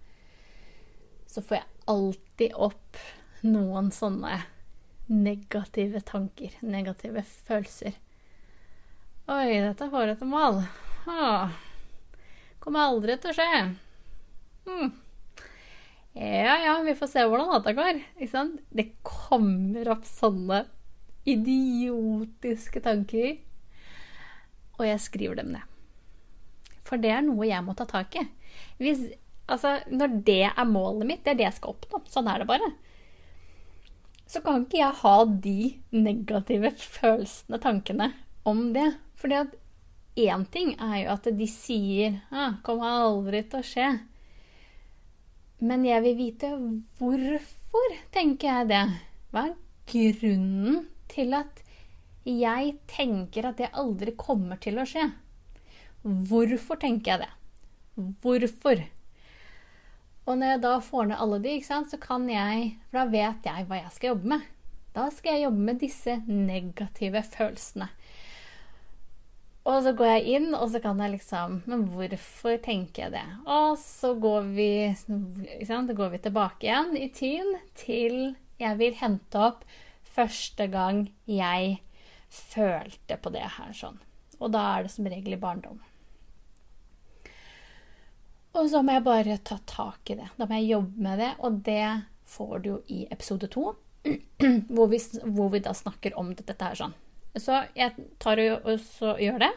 [1.28, 3.04] så får jeg alltid opp
[3.44, 4.42] noen sånne
[5.12, 8.00] negative tanker, negative følelser.
[9.28, 10.34] Oi, dette får jeg til
[11.06, 11.54] Ah,
[12.60, 13.50] kommer aldri til å skje.
[14.66, 14.94] Hmm.
[16.16, 18.00] Ja ja, vi får se hvordan dette går.
[18.16, 18.62] Ikke sant?
[18.74, 20.64] Det kommer opp sånne
[21.30, 23.36] idiotiske tanker.
[24.80, 25.68] Og jeg skriver dem ned.
[26.86, 28.26] For det er noe jeg må ta tak i.
[28.82, 29.04] Hvis,
[29.52, 32.02] altså, når det er målet mitt, det er det jeg skal oppnå.
[32.10, 32.72] Sånn er det bare.
[34.30, 35.16] Så kan ikke jeg ha
[35.46, 35.60] de
[35.94, 38.10] negative følelsene, tankene,
[38.48, 38.88] om det.
[39.22, 39.54] Fordi at
[40.16, 44.00] én ting er jo at de sier ah, 'kommer aldri til å skje'.
[45.60, 46.50] Men jeg vil vite
[47.00, 48.84] hvorfor tenker jeg det.
[49.32, 49.56] Hva er
[49.92, 51.62] grunnen til at
[52.26, 55.12] jeg tenker at det aldri kommer til å skje?
[56.04, 57.32] Hvorfor tenker jeg det?
[58.22, 58.84] Hvorfor?
[60.26, 63.68] Og når jeg da får ned alle de, så kan jeg For da vet jeg
[63.70, 64.42] hva jeg skal jobbe med.
[64.96, 67.90] Da skal jeg jobbe med disse negative følelsene.
[69.66, 73.26] Og så går jeg inn, og så kan jeg liksom Men hvorfor tenker jeg det?
[73.50, 74.72] Og så går vi,
[75.66, 79.66] går vi tilbake igjen i tyn til jeg vil hente opp
[80.16, 81.80] første gang jeg
[82.32, 83.98] følte på det her sånn.
[84.40, 85.82] Og da er det som regel i barndom.
[88.56, 90.30] Og så må jeg bare ta tak i det.
[90.40, 91.88] Da må jeg jobbe med det, og det
[92.32, 93.74] får du jo i episode to,
[94.74, 94.88] hvor,
[95.26, 96.96] hvor, vi da snakker om dette her sånn.
[97.42, 99.52] Så jeg tar og, og gjør det.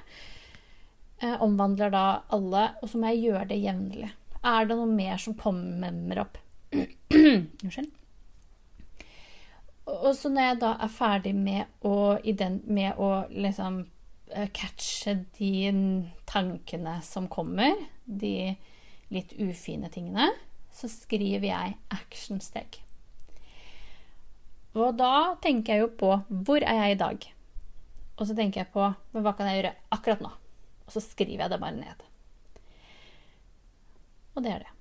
[1.19, 4.11] Eh, omvandler da alle, og så må jeg gjøre det jevnlig.
[4.47, 6.39] Er det noe mer som kommer opp?
[7.11, 7.89] Unnskyld.
[9.89, 11.95] og så når jeg da er ferdig med å,
[12.69, 13.79] med å liksom
[14.31, 15.53] eh, catche de
[16.29, 18.53] tankene som kommer, de
[19.09, 20.29] litt ufine tingene,
[20.71, 22.79] så skriver jeg actionsteg.
[24.79, 27.29] Og da tenker jeg jo på hvor er jeg i dag?
[28.19, 30.31] Og så tenker jeg på hva kan jeg gjøre akkurat nå?
[30.89, 32.07] Og så skriver jeg det bare ned.
[34.35, 34.73] Og det er det.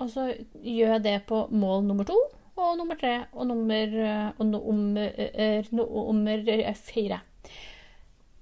[0.00, 0.28] Og så
[0.64, 2.18] gjør jeg det på mål nummer to
[2.60, 3.94] og nummer tre og nummer,
[4.36, 6.42] og nummer, nummer
[6.76, 7.20] fire.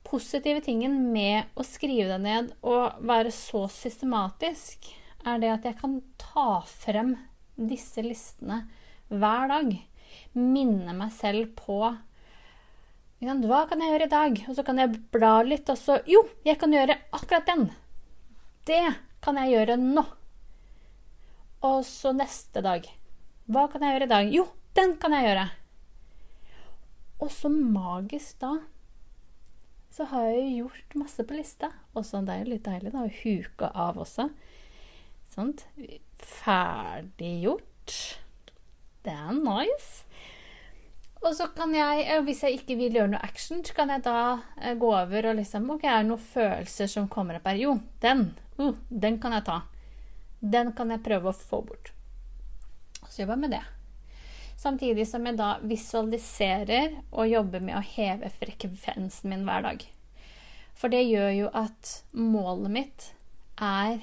[0.09, 4.89] Positive tingen med å skrive det ned og være så systematisk
[5.29, 7.15] er det at jeg kan ta frem
[7.59, 8.63] disse listene
[9.13, 9.73] hver dag.
[10.39, 11.83] Minne meg selv på
[13.19, 14.41] hva kan jeg gjøre i dag?
[14.49, 17.71] Og så kan jeg bla litt, og så Jo, jeg kan gjøre akkurat den.
[18.65, 20.05] Det kan jeg gjøre nå.
[21.67, 22.87] Og så neste dag.
[23.51, 24.33] Hva kan jeg gjøre i dag?
[24.33, 24.47] Jo,
[24.79, 25.49] den kan jeg gjøre.
[27.19, 28.59] Og så magisk da
[29.99, 31.73] så har jeg jo gjort masse på lista.
[31.97, 34.29] Og så det er jo litt deilig da, å huke av også.
[35.33, 35.65] Sant?
[36.23, 37.95] Ferdiggjort.
[39.03, 40.07] Det er nice.
[41.19, 44.05] Og så kan jeg, eh, hvis jeg ikke vil gjøre noe action, så kan jeg
[44.07, 44.19] da
[44.61, 47.59] eh, gå over og liksom Ok, er det noen følelser som kommer opp her?
[47.59, 48.31] Jo, den.
[48.59, 49.63] Uh, den kan jeg ta.
[50.39, 51.93] Den kan jeg prøve å få bort.
[53.09, 53.65] Så jobber jeg med det.
[54.59, 59.85] Samtidig som jeg da visualiserer og jobber med å heve frekvensen min hver dag.
[60.79, 63.11] For det gjør jo at målet mitt
[63.59, 63.99] er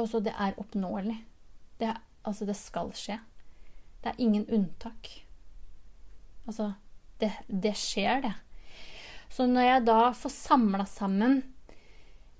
[0.00, 1.18] Altså, det er oppnåelig.
[1.76, 1.90] Det,
[2.24, 3.18] altså, det skal skje.
[4.00, 5.10] Det er ingen unntak.
[6.48, 6.72] Altså,
[7.20, 8.34] det, det skjer, det.
[9.30, 11.40] Så når jeg da får samla sammen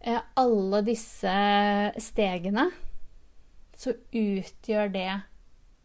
[0.00, 1.34] eh, alle disse
[2.02, 2.66] stegene,
[3.76, 5.10] så utgjør det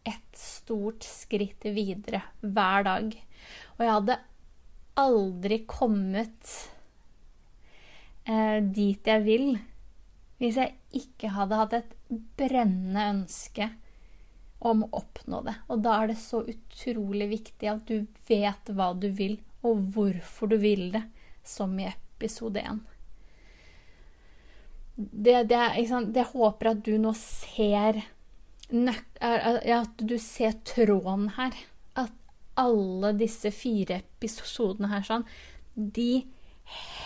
[0.06, 3.14] et stort skritt videre hver dag.
[3.76, 4.18] Og jeg hadde
[4.96, 6.52] aldri kommet
[8.26, 9.50] eh, dit jeg vil
[10.36, 11.92] hvis jeg ikke hadde hatt et
[12.36, 13.70] brennende ønske
[14.58, 15.54] om å oppnå det.
[15.68, 20.52] Og da er det så utrolig viktig at du vet hva du vil, og hvorfor
[20.52, 21.02] du vil det,
[21.46, 22.80] som i episode 1.
[24.96, 25.62] Det, det,
[26.14, 27.98] det håper at du nå ser
[28.72, 31.52] At du ser tråden her.
[31.94, 32.14] At
[32.56, 35.26] alle disse fire episodene her sånn,
[35.76, 36.24] de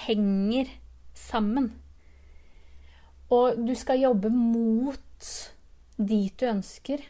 [0.07, 0.71] henger
[1.19, 1.73] sammen.
[3.31, 5.27] Og du skal jobbe mot
[6.01, 7.03] dit du ønsker,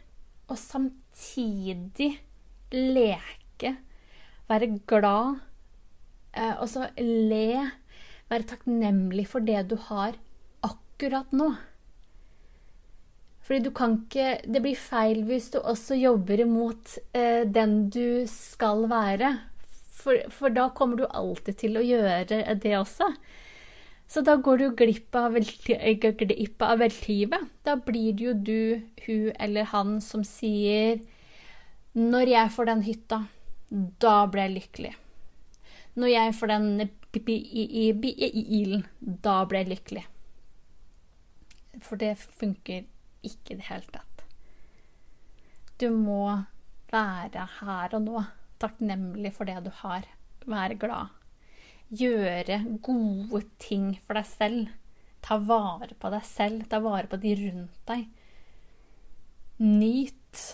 [0.51, 2.11] og samtidig
[2.75, 3.75] leke,
[4.51, 5.41] være glad,
[6.35, 7.71] eh, og så le,
[8.31, 10.19] være takknemlig for det du har
[10.67, 11.53] akkurat nå.
[13.51, 18.27] Fordi du kan ikke Det blir feil hvis du også jobber imot eh, den du
[18.31, 19.33] skal være.
[20.01, 23.11] For, for da kommer du alltid til å gjøre det også.
[24.11, 27.43] Så da går du glipp av, glipp av livet.
[27.63, 30.99] Da blir det jo du, hun eller han som sier
[31.95, 33.19] Når jeg får den hytta,
[34.03, 34.93] da blir jeg lykkelig.
[35.95, 36.89] Når jeg får den
[37.23, 40.05] bilen, da blir jeg lykkelig.
[41.83, 42.87] For det funker
[43.27, 44.27] ikke i det hele tatt.
[45.79, 46.25] Du må
[46.91, 48.27] være her og nå,
[48.63, 50.07] takknemlig for det du har.
[50.47, 51.20] Være glad
[51.91, 54.71] gjøre gode ting for deg selv.
[55.21, 58.07] Ta vare på deg selv, ta vare på de rundt deg.
[59.61, 60.45] Nyt.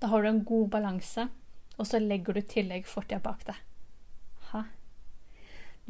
[0.00, 1.26] Da har du en god balanse,
[1.76, 3.58] og så legger du tillegg fortida bak deg.
[4.52, 4.64] Ha.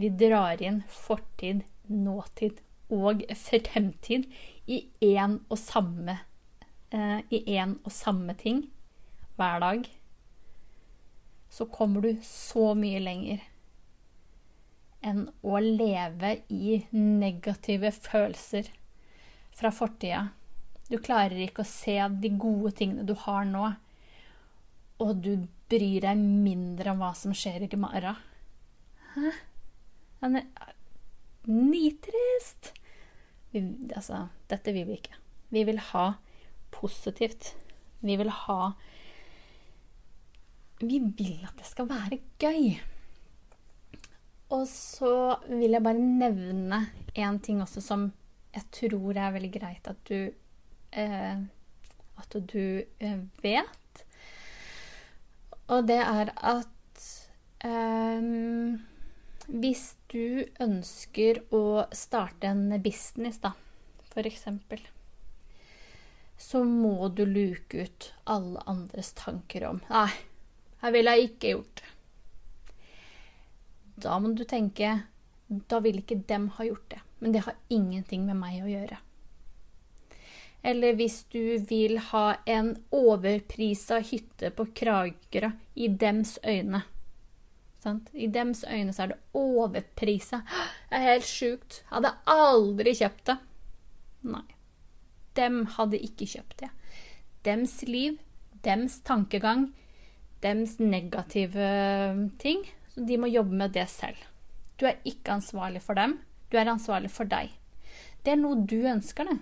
[0.01, 4.27] Vi drar inn fortid, nåtid og fremtid
[4.71, 6.17] i én og samme
[6.91, 8.65] eh, i én og samme ting
[9.39, 9.87] hver dag
[11.51, 13.47] så kommer du så mye lenger
[15.01, 18.69] enn å leve i negative følelser
[19.57, 20.27] fra fortida.
[20.91, 23.71] Du klarer ikke å se de gode tingene du har nå,
[25.01, 28.19] og du bryr deg mindre om hva som skjer i morgen.
[29.15, 29.33] Hæ?
[31.49, 32.75] Nitrist!
[33.51, 33.63] Vi,
[33.97, 35.17] altså, dette vil vi ikke.
[35.51, 36.13] Vi vil ha
[36.75, 37.55] positivt.
[38.05, 38.61] Vi vil ha
[40.81, 42.79] vi vil at det skal være gøy.
[44.51, 46.81] Og så vil jeg bare nevne
[47.15, 48.09] en ting også som
[48.51, 50.33] jeg tror er veldig greit at du
[50.91, 51.43] eh,
[52.21, 54.05] At du eh, vet.
[55.71, 57.05] Og det er at
[57.65, 58.27] eh,
[59.47, 63.55] hvis du ønsker å starte en business, da,
[64.11, 64.83] for eksempel,
[66.41, 70.11] så må du luke ut alle andres tanker om Nei,
[70.81, 71.89] jeg ville ikke gjort det.
[74.01, 74.95] Da må du tenke
[75.69, 77.01] Da vil ikke dem ha gjort det.
[77.21, 78.97] Men det har ingenting med meg å gjøre.
[80.63, 86.83] Eller hvis du vil ha en overprisa hytte på Kragerø i dems øyne.
[87.81, 88.11] Sant?
[88.13, 90.43] I dems øyne så er det overprisa.
[90.89, 91.81] Det er helt sjukt.
[91.81, 93.37] Jeg hadde aldri kjøpt det.
[94.29, 94.47] Nei.
[95.37, 96.71] Dem hadde ikke kjøpt det.
[97.47, 98.19] Dems liv,
[98.65, 99.71] dems tankegang,
[100.43, 101.69] dems negative
[102.43, 102.65] ting.
[102.91, 104.19] Så de må jobbe med det selv.
[104.81, 106.19] Du er ikke ansvarlig for dem.
[106.51, 107.53] Du er ansvarlig for deg.
[108.25, 109.39] Det er noe du ønsker, det.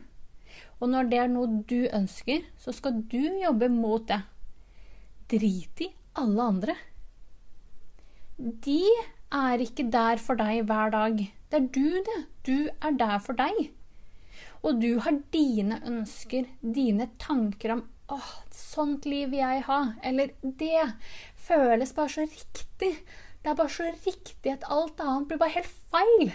[0.78, 4.20] Og når det er noe du ønsker, så skal du jobbe mot det.
[5.30, 6.76] Drit i alle andre.
[8.38, 8.82] De
[9.34, 11.18] er ikke der for deg hver dag.
[11.50, 12.18] Det er du, det.
[12.46, 13.70] Du er der for deg.
[14.62, 20.30] Og du har dine ønsker, dine tanker om 'Åh, sånt liv vil jeg ha', eller
[20.42, 20.94] 'Det
[21.36, 23.04] føles bare så riktig'.
[23.42, 26.32] Det er bare så riktig at alt annet blir bare helt feil.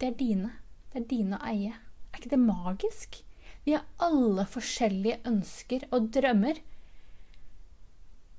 [0.00, 0.52] Det er dine.
[0.92, 1.74] Det er dine å eie.
[2.12, 3.24] Er ikke det magisk?
[3.64, 6.60] Vi har alle forskjellige ønsker og drømmer.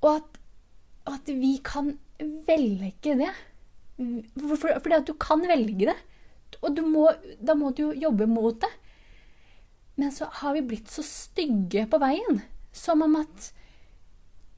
[0.02, 0.40] Og at,
[1.06, 3.30] at vi kan velge det.
[4.36, 5.98] Fordi at du kan velge det.
[6.62, 7.08] Og må,
[7.40, 8.70] da må du jo jobbe mot det.
[10.00, 12.40] Men så har vi blitt så stygge på veien.
[12.72, 13.50] Som om at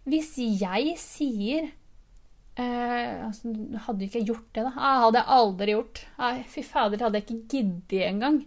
[0.04, 1.72] hvis jeg sier
[2.54, 3.50] Eh, altså,
[3.86, 4.72] hadde ikke gjort det, da.
[4.78, 6.02] Ah, hadde jeg aldri gjort.
[6.22, 8.44] Ah, fy fader, hadde jeg ikke giddet engang.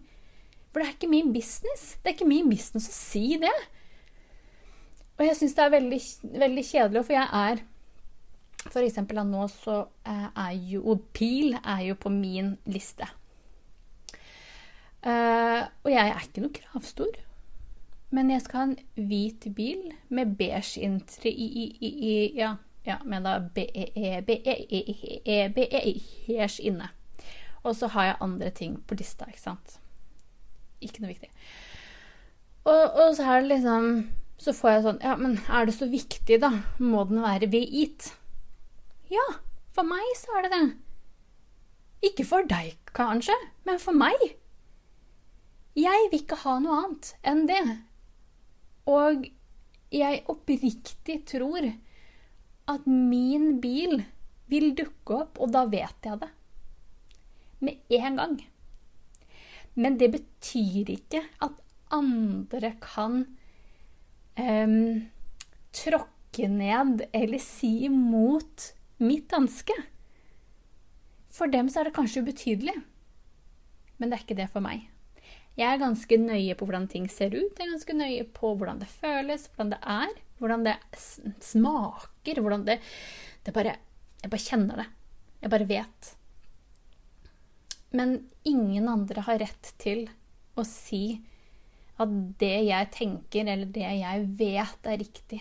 [0.71, 1.97] For det er ikke min business.
[2.00, 3.56] Det er ikke min business å si det.
[5.17, 6.00] Og jeg syns det er veldig,
[6.45, 7.65] veldig kjedelig, for jeg er
[8.67, 13.08] For eksempel nå så eh, er jo Pil er jo på min liste.
[15.07, 17.13] Uh, og jeg er ikke noe kravstor.
[18.11, 22.55] Men jeg skal ha en hvit bil med beige inntri i, i, i, i ja,
[22.87, 23.39] ja, med da
[25.47, 26.87] BE-hers inne.
[27.63, 29.79] Og så har jeg andre ting på lista, ikke sant.
[30.83, 31.29] Ikke noe viktig.
[32.67, 33.85] Og, og, så er det liksom
[34.37, 36.51] Så får jeg sånn Ja, men er det så viktig, da?
[36.83, 38.11] Må den være ved it?
[39.09, 39.23] Ja,
[39.73, 40.67] for meg så er det det.
[42.11, 43.33] Ikke for deg, kanskje,
[43.65, 44.35] men for meg.
[45.77, 47.63] Jeg vil ikke ha noe annet enn det.
[48.89, 49.27] Og
[49.93, 51.67] jeg oppriktig tror
[52.67, 54.01] at min bil
[54.51, 56.31] vil dukke opp, og da vet jeg det.
[57.61, 58.37] Med en gang.
[59.77, 61.61] Men det betyr ikke at
[61.93, 63.21] andre kan
[64.39, 65.05] um,
[65.75, 68.71] tråkke ned eller si imot
[69.03, 69.77] mitt ønske.
[71.29, 72.73] For dem så er det kanskje ubetydelig,
[73.97, 74.87] men det er ikke det for meg.
[75.57, 78.81] Jeg er ganske nøye på hvordan ting ser ut, jeg er ganske nøye på hvordan
[78.83, 80.13] det føles, hvordan det er.
[80.37, 80.75] Hvordan det
[81.41, 82.41] smaker.
[82.41, 82.77] Hvordan det,
[83.45, 83.77] det bare
[84.21, 84.85] Jeg bare kjenner det.
[85.41, 86.13] Jeg bare vet.
[87.93, 90.07] Men ingen andre har rett til
[90.57, 91.19] å si
[91.97, 92.09] at
[92.41, 95.39] det jeg tenker, eller det jeg vet er riktig,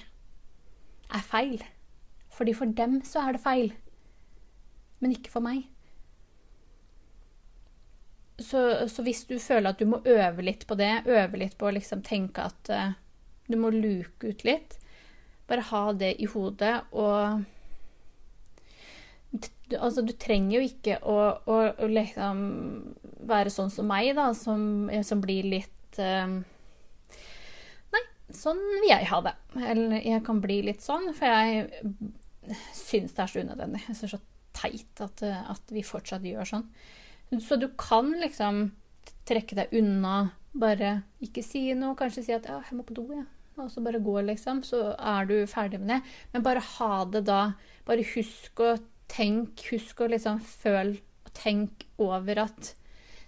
[1.13, 1.65] er feil.
[2.33, 3.73] Fordi for dem så er det feil.
[5.01, 5.67] Men ikke for meg.
[8.39, 11.71] Så, så, hvis du føler at du må øve litt på det, øve litt på
[11.71, 12.91] å liksom tenke at uh,
[13.49, 14.77] du må luke ut litt,
[15.49, 17.45] bare ha det i hodet og
[19.67, 21.15] Altså, du trenger jo ikke å,
[21.51, 22.37] å, å liksom
[23.27, 26.37] være sånn som meg, da, som, som blir litt uh,
[27.91, 29.33] Nei, sånn vil jeg ha det.
[29.59, 31.67] Eller jeg kan bli litt sånn, for jeg
[32.79, 33.83] syns det er så unødvendig.
[33.89, 34.23] Jeg syns det er så
[34.63, 36.65] teit at, at vi fortsatt gjør sånn.
[37.43, 38.69] Så du kan liksom
[39.27, 43.09] trekke deg unna, bare ikke si noe, kanskje si at ja, jeg må på do.
[43.15, 43.25] Ja
[43.57, 44.63] og så bare gå, liksom.
[44.67, 46.01] Så er du ferdig med det.
[46.33, 47.41] Men bare ha det da.
[47.89, 48.75] Bare husk å
[49.11, 52.75] tenke, husk å liksom føle og tenke over at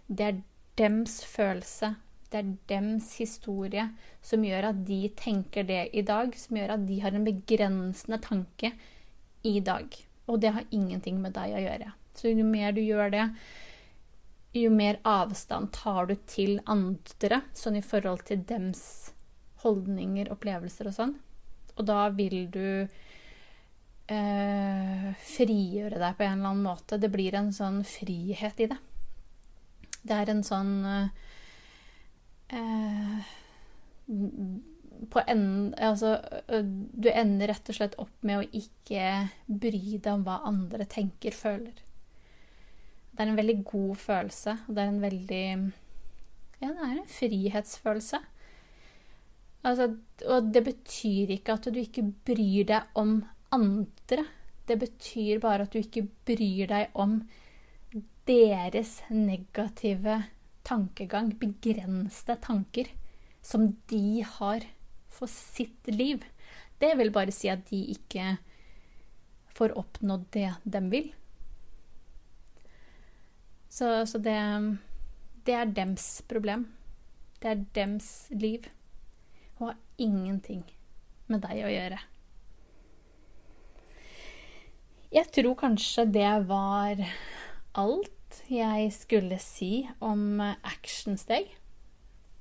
[0.08, 0.42] det er
[0.78, 1.94] dems følelse,
[2.30, 3.86] det er dems historie
[4.24, 8.18] som gjør at de tenker det i dag, som gjør at de har en begrensende
[8.22, 8.72] tanke
[9.48, 9.88] i dag.
[10.28, 11.92] Og det har ingenting med deg å gjøre.
[12.18, 13.24] Så jo mer du gjør det,
[14.56, 19.12] jo mer avstand tar du til andre, sånn i forhold til dems
[19.64, 21.14] holdninger, opplevelser og sånn.
[21.78, 22.88] Og da vil du
[24.08, 26.98] eh, frigjøre deg på en eller annen måte.
[26.98, 28.78] Det blir en sånn frihet i det.
[30.02, 31.08] Det er en sånn eh,
[35.10, 36.16] på enden, altså,
[36.48, 41.36] du ender rett og slett opp med å ikke bry deg om hva andre tenker,
[41.36, 41.76] føler.
[43.18, 45.46] Det er en veldig god følelse, og det er en veldig
[46.60, 48.20] Ja, det er en frihetsfølelse.
[49.66, 49.88] Altså,
[50.30, 54.22] og det betyr ikke at du ikke bryr deg om andre.
[54.70, 57.18] Det betyr bare at du ikke bryr deg om
[58.30, 60.22] deres negative
[60.62, 62.86] tankegang, begrensede tanker,
[63.42, 64.62] som de har
[65.10, 66.22] for sitt liv.
[66.78, 68.36] Det vil bare si at de ikke
[69.58, 71.08] får oppnådd det de vil.
[73.68, 74.38] Så, så det,
[75.46, 76.66] det er dems problem.
[77.42, 78.66] Det er dems liv.
[79.58, 80.62] Og har ingenting
[81.28, 81.98] med deg å gjøre.
[85.08, 87.00] Jeg tror kanskje det var
[87.80, 91.48] alt jeg skulle si om actionsteg.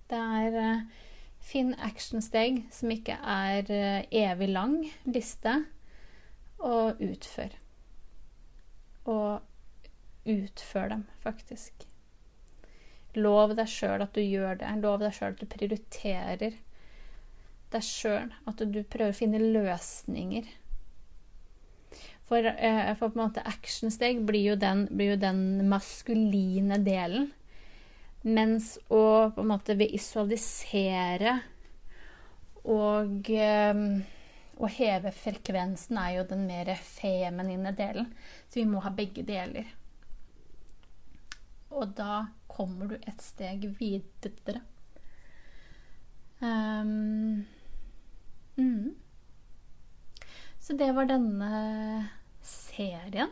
[0.07, 1.03] Det er eh,
[1.47, 5.53] Finn actionsteg som ikke er eh, evig lang liste,
[6.59, 7.53] og utfør.
[9.07, 9.39] Og
[10.27, 11.87] utfør dem, faktisk.
[13.17, 14.69] Lov deg sjøl at du gjør det.
[14.83, 16.61] Lov deg sjøl at du prioriterer
[17.73, 18.31] deg sjøl.
[18.47, 20.51] At du prøver å finne løsninger
[22.27, 27.31] for, eh, for, på en måte actionsteg blir jo, den, blir jo den maskuline delen.
[28.27, 31.37] Mens å på en måte visualisere
[32.67, 33.81] og eh,
[34.57, 38.11] å heve frekvensen er jo den mer feminine delen.
[38.49, 39.69] Så vi må ha begge deler.
[41.71, 44.61] Og da kommer du et steg videre.
[46.39, 47.45] Um,
[48.57, 48.95] mm.
[50.59, 52.07] Så det var denne
[52.43, 53.31] serien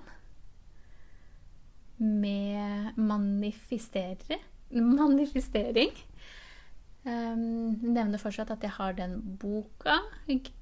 [1.98, 4.40] med manifestere.
[4.70, 5.92] manifestering.
[7.06, 10.00] Um, nevner fortsatt at jeg har den boka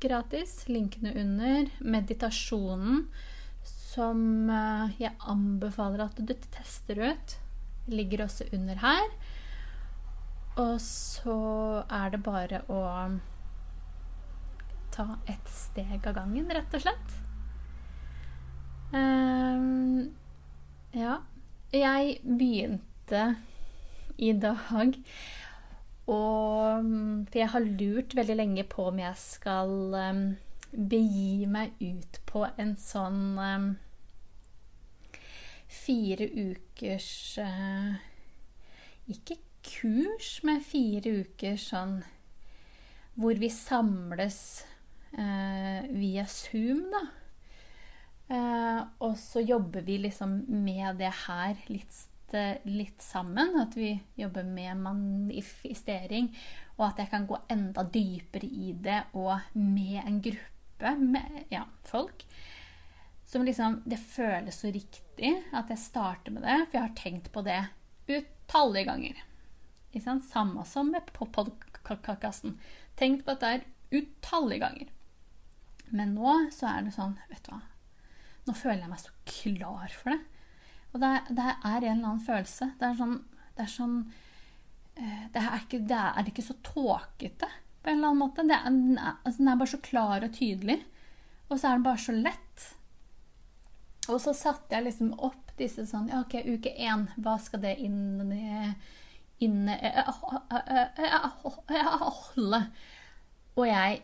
[0.04, 0.68] gratis.
[0.68, 1.70] Linkene under.
[1.80, 3.08] Meditasjonen
[3.64, 7.36] som uh, jeg anbefaler at du tester ut,
[7.88, 9.08] ligger også under her.
[10.56, 11.38] Og så
[11.90, 12.82] er det bare å
[14.94, 17.16] ta et steg av gangen, rett og slett.
[18.94, 20.12] Um,
[20.94, 21.18] ja.
[21.74, 23.24] Jeg begynte
[24.22, 25.00] i dag
[26.06, 26.84] og
[27.32, 30.24] For jeg har lurt veldig lenge på om jeg skal um,
[30.74, 33.68] begi meg ut på en sånn um,
[35.74, 37.96] fire ukers uh,
[39.10, 42.02] Ikke kurs, men fire uker sånn
[43.20, 44.40] hvor vi samles
[45.14, 47.04] eh, via Zoom, da.
[48.34, 52.00] Eh, og så jobber vi liksom med det her litt,
[52.66, 53.54] litt, sammen.
[53.62, 56.32] At vi jobber med manifestering.
[56.80, 61.68] Og at jeg kan gå enda dypere i det, og med en gruppe med ja,
[61.86, 62.26] folk.
[63.34, 67.32] Som liksom Det føles så riktig at jeg starter med det, for jeg har tenkt
[67.34, 67.60] på det
[68.06, 69.22] utallige ganger.
[70.30, 72.60] Samme som med podkasten.
[72.98, 74.94] Tenkt på dette utallige ganger.
[75.90, 77.62] Men nå så er det sånn Vet du hva
[78.48, 80.20] nå føler jeg meg så klar for det.
[80.94, 82.74] Og det, det er en eller annen følelse.
[82.80, 83.20] Det er sånn
[83.54, 83.98] Det er, sånn,
[84.98, 87.50] eh, det er, ikke, det er ikke, så tåkete
[87.84, 88.46] på en eller annen måte.
[88.48, 90.80] Er, altså, den er bare så klar og tydelig.
[91.50, 92.43] Og så er den bare så lett.
[94.12, 97.78] Og så satte jeg liksom opp disse sånn Ja, OK, uke én, hva skal det
[97.84, 98.20] inn
[102.24, 102.62] holde?
[103.54, 104.02] Og jeg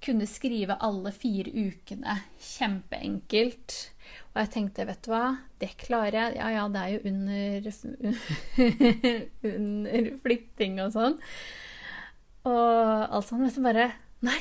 [0.00, 3.74] kunne skrive alle fire ukene kjempeenkelt.
[4.32, 5.24] Og jeg tenkte, vet du hva,
[5.60, 6.38] det klarer jeg.
[6.40, 7.58] Ja ja, det er jo under,
[9.50, 11.18] under flytting og sånn.
[12.48, 13.42] Og alt sånt.
[13.42, 13.90] Men så bare
[14.24, 14.40] Nei!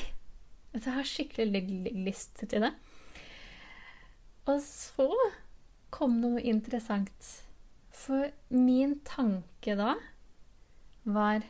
[0.69, 1.63] Jeg har skikkelig
[2.05, 2.73] lyst til det.
[4.47, 5.09] Og så
[5.93, 7.31] kom noe interessant.
[7.91, 9.95] For min tanke da
[11.03, 11.43] var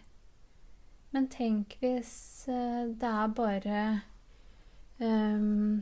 [1.09, 2.11] men tenk hvis
[2.49, 3.83] uh, det er bare
[5.01, 5.81] um,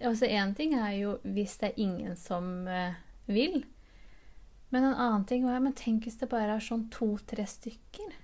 [0.00, 2.96] Altså, én ting er jo hvis det er ingen som uh,
[3.28, 3.66] vil.
[4.72, 8.14] Men en annen ting var men tenk hvis det bare er sånn to-tre stykker.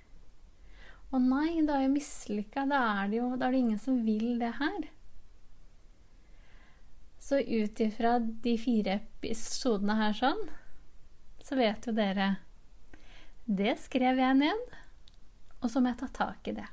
[1.12, 2.64] Å nei, da er jeg mislykka.
[2.70, 4.88] Da det da er det ingen som vil det her.
[7.27, 10.45] Så ut ifra de fire episodene her sånn,
[11.43, 12.37] så vet jo dere
[13.47, 14.62] Det skrev jeg ned.
[15.59, 16.66] Og så må jeg ta tak i det.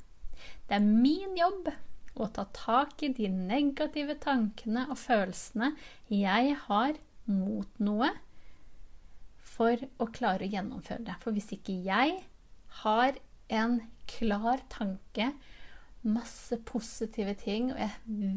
[0.69, 1.71] Det er min jobb
[2.13, 5.71] å ta tak i de negative tankene og følelsene
[6.13, 8.11] jeg har mot noe,
[9.41, 11.17] for å klare å gjennomføre det.
[11.21, 12.19] For hvis ikke jeg
[12.83, 13.17] har
[13.53, 13.79] en
[14.09, 15.31] klar tanke,
[16.03, 17.91] masse positive ting, og jeg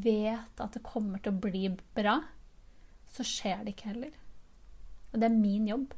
[0.04, 2.20] vet at det kommer til å bli bra,
[3.12, 4.14] så skjer det ikke heller.
[5.12, 5.94] Og det er min jobb.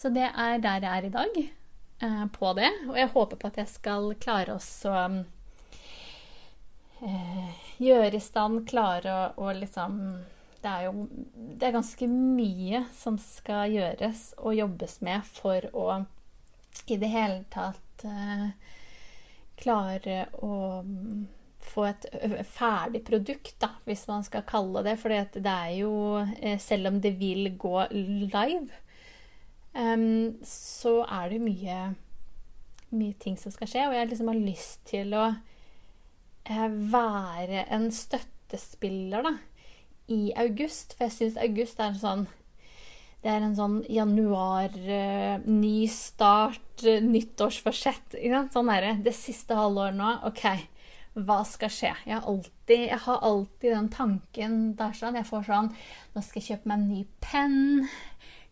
[0.00, 1.40] Så det er der jeg er i dag,
[2.00, 2.70] eh, på det.
[2.88, 4.60] Og jeg håper på at jeg skal klare å
[7.04, 9.98] eh, gjøre i stand, klare å, liksom
[10.60, 16.02] det er jo det er ganske mye som skal gjøres og jobbes med for å
[16.90, 18.50] i det hele tatt eh,
[19.60, 21.20] klare å mm,
[21.70, 22.06] få et
[22.50, 25.92] ferdig produkt, da, hvis man skal kalle det For det er jo
[26.40, 28.80] eh, Selv om det vil gå live,
[29.76, 31.78] um, så er det mye,
[32.90, 33.86] mye ting som skal skje.
[33.88, 39.36] Og jeg liksom har lyst til å eh, være en støttespiller, da
[40.10, 40.94] i august.
[40.96, 42.26] For jeg syns august er en sånn
[43.20, 48.16] Det er en sånn januar, uh, ny start, uh, nyttårsforsett.
[48.54, 48.92] Sånn er det.
[49.10, 50.14] Det siste halvåret nå.
[50.30, 50.46] OK,
[51.18, 51.90] hva skal skje?
[52.06, 55.18] Jeg har alltid, jeg har alltid den tanken der sånn.
[55.18, 55.70] Jeg får sånn
[56.14, 57.60] Nå skal jeg kjøpe meg en ny penn.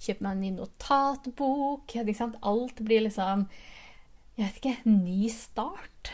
[0.02, 1.96] Kjøpe meg en ny notatbok.
[2.52, 3.48] Alt blir liksom
[4.36, 6.12] Jeg vet ikke Ny start.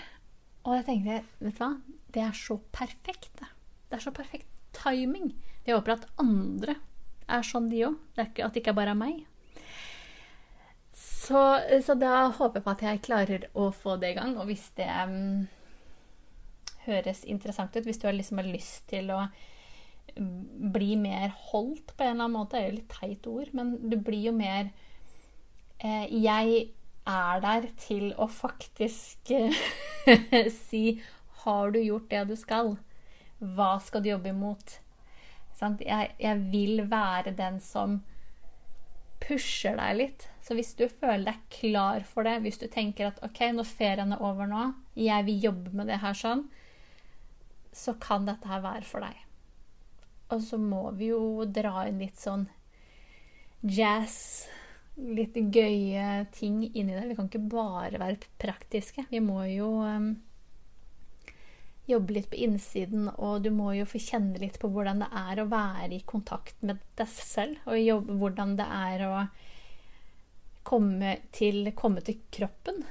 [0.65, 1.71] Og jeg tenkte, vet du hva?
[2.15, 3.43] Det er så perfekt.
[3.89, 5.33] Det er så perfekt timing.
[5.67, 6.77] Jeg håper at andre
[7.29, 7.97] er sånn, de òg.
[8.21, 9.25] At det ikke bare er meg.
[11.25, 11.41] Så,
[11.87, 14.37] så, da håper jeg på at jeg klarer å få det i gang.
[14.41, 15.47] Og hvis det um,
[16.85, 19.23] høres interessant ut, hvis du har liksom har lyst til å
[20.19, 23.53] mm, bli mer holdt på en eller annen måte, det er jo litt teit ord,
[23.57, 24.69] men du blir jo mer
[25.81, 26.69] eh, Jeg
[27.09, 29.33] er der til å faktisk
[30.69, 30.85] si
[31.45, 32.77] Har du gjort det du skal?
[33.39, 34.79] Hva skal du jobbe imot?
[35.85, 38.01] Jeg, jeg, vil være den som
[39.25, 40.27] pusher deg litt.
[40.45, 44.13] Så hvis du føler deg klar for det, hvis du tenker at OK, når ferien
[44.13, 44.67] er over nå,
[44.99, 46.47] jeg vil jobbe med det her sånn,
[47.75, 49.23] så kan dette her være for deg.
[50.35, 52.47] Og så må vi jo dra inn litt sånn
[53.65, 54.47] jazz,
[54.97, 57.09] litt gøye ting inn i det.
[57.09, 59.07] Vi kan ikke bare være praktiske.
[59.11, 60.13] Vi må jo um,
[61.87, 65.41] jobbe litt på innsiden, og du må jo få kjenne litt på hvordan det er
[65.41, 69.15] å være i kontakt med deg selv, og jobbe, hvordan det er å
[70.65, 72.85] komme til, komme til kroppen.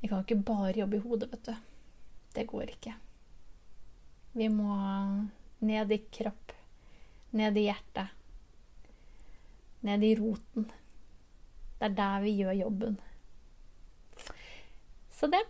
[0.00, 1.54] Vi kan ikke bare jobbe i hodet, vet du.
[2.34, 2.94] Det går ikke.
[4.34, 4.74] Vi må
[5.64, 6.52] ned i kropp,
[7.38, 8.08] ned i hjertet,
[9.84, 10.66] ned i roten.
[11.78, 12.96] Det er der vi gjør jobben.
[15.14, 15.44] Så det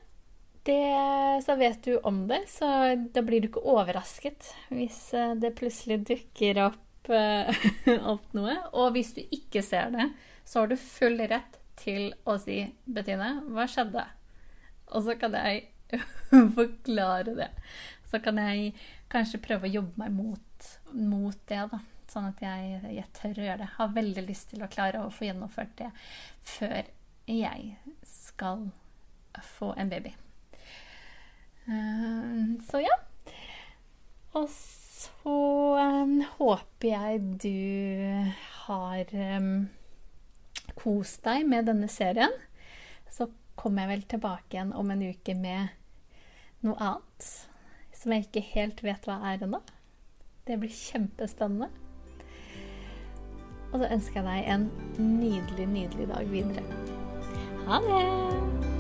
[0.64, 2.68] det, så vet du om det, så
[3.12, 7.66] da blir du ikke overrasket hvis eh, det plutselig dukker opp, uh,
[8.14, 8.56] opp noe.
[8.72, 10.08] Og hvis du ikke ser det,
[10.44, 14.06] så har du full rett til å si 'Bettine, hva skjedde?'
[14.94, 15.66] Og så kan jeg
[16.58, 17.50] forklare det.
[18.08, 18.74] Så kan jeg
[19.12, 21.80] kanskje prøve å jobbe meg mot, mot det, da.
[22.08, 23.70] Sånn at jeg, jeg, tør å gjøre det.
[23.76, 25.90] Har veldig lyst til å klare å få gjennomført det
[26.46, 26.92] før
[27.28, 28.68] jeg skal
[29.56, 30.14] få en baby.
[31.66, 32.40] Eh,
[32.70, 32.96] så ja.
[34.34, 35.36] Og så
[36.38, 38.32] håper jeg du
[38.64, 39.14] har
[40.80, 42.34] kost deg med denne serien.
[43.10, 45.72] Så kommer jeg vel tilbake igjen om en uke med
[46.64, 47.30] noe annet
[47.94, 49.62] som jeg ikke helt vet hva er ennå.
[50.44, 51.70] Det blir kjempespennende.
[53.72, 54.68] Og så ønsker jeg deg en
[55.00, 56.62] nydelig, nydelig dag videre.
[57.64, 58.73] Ha det!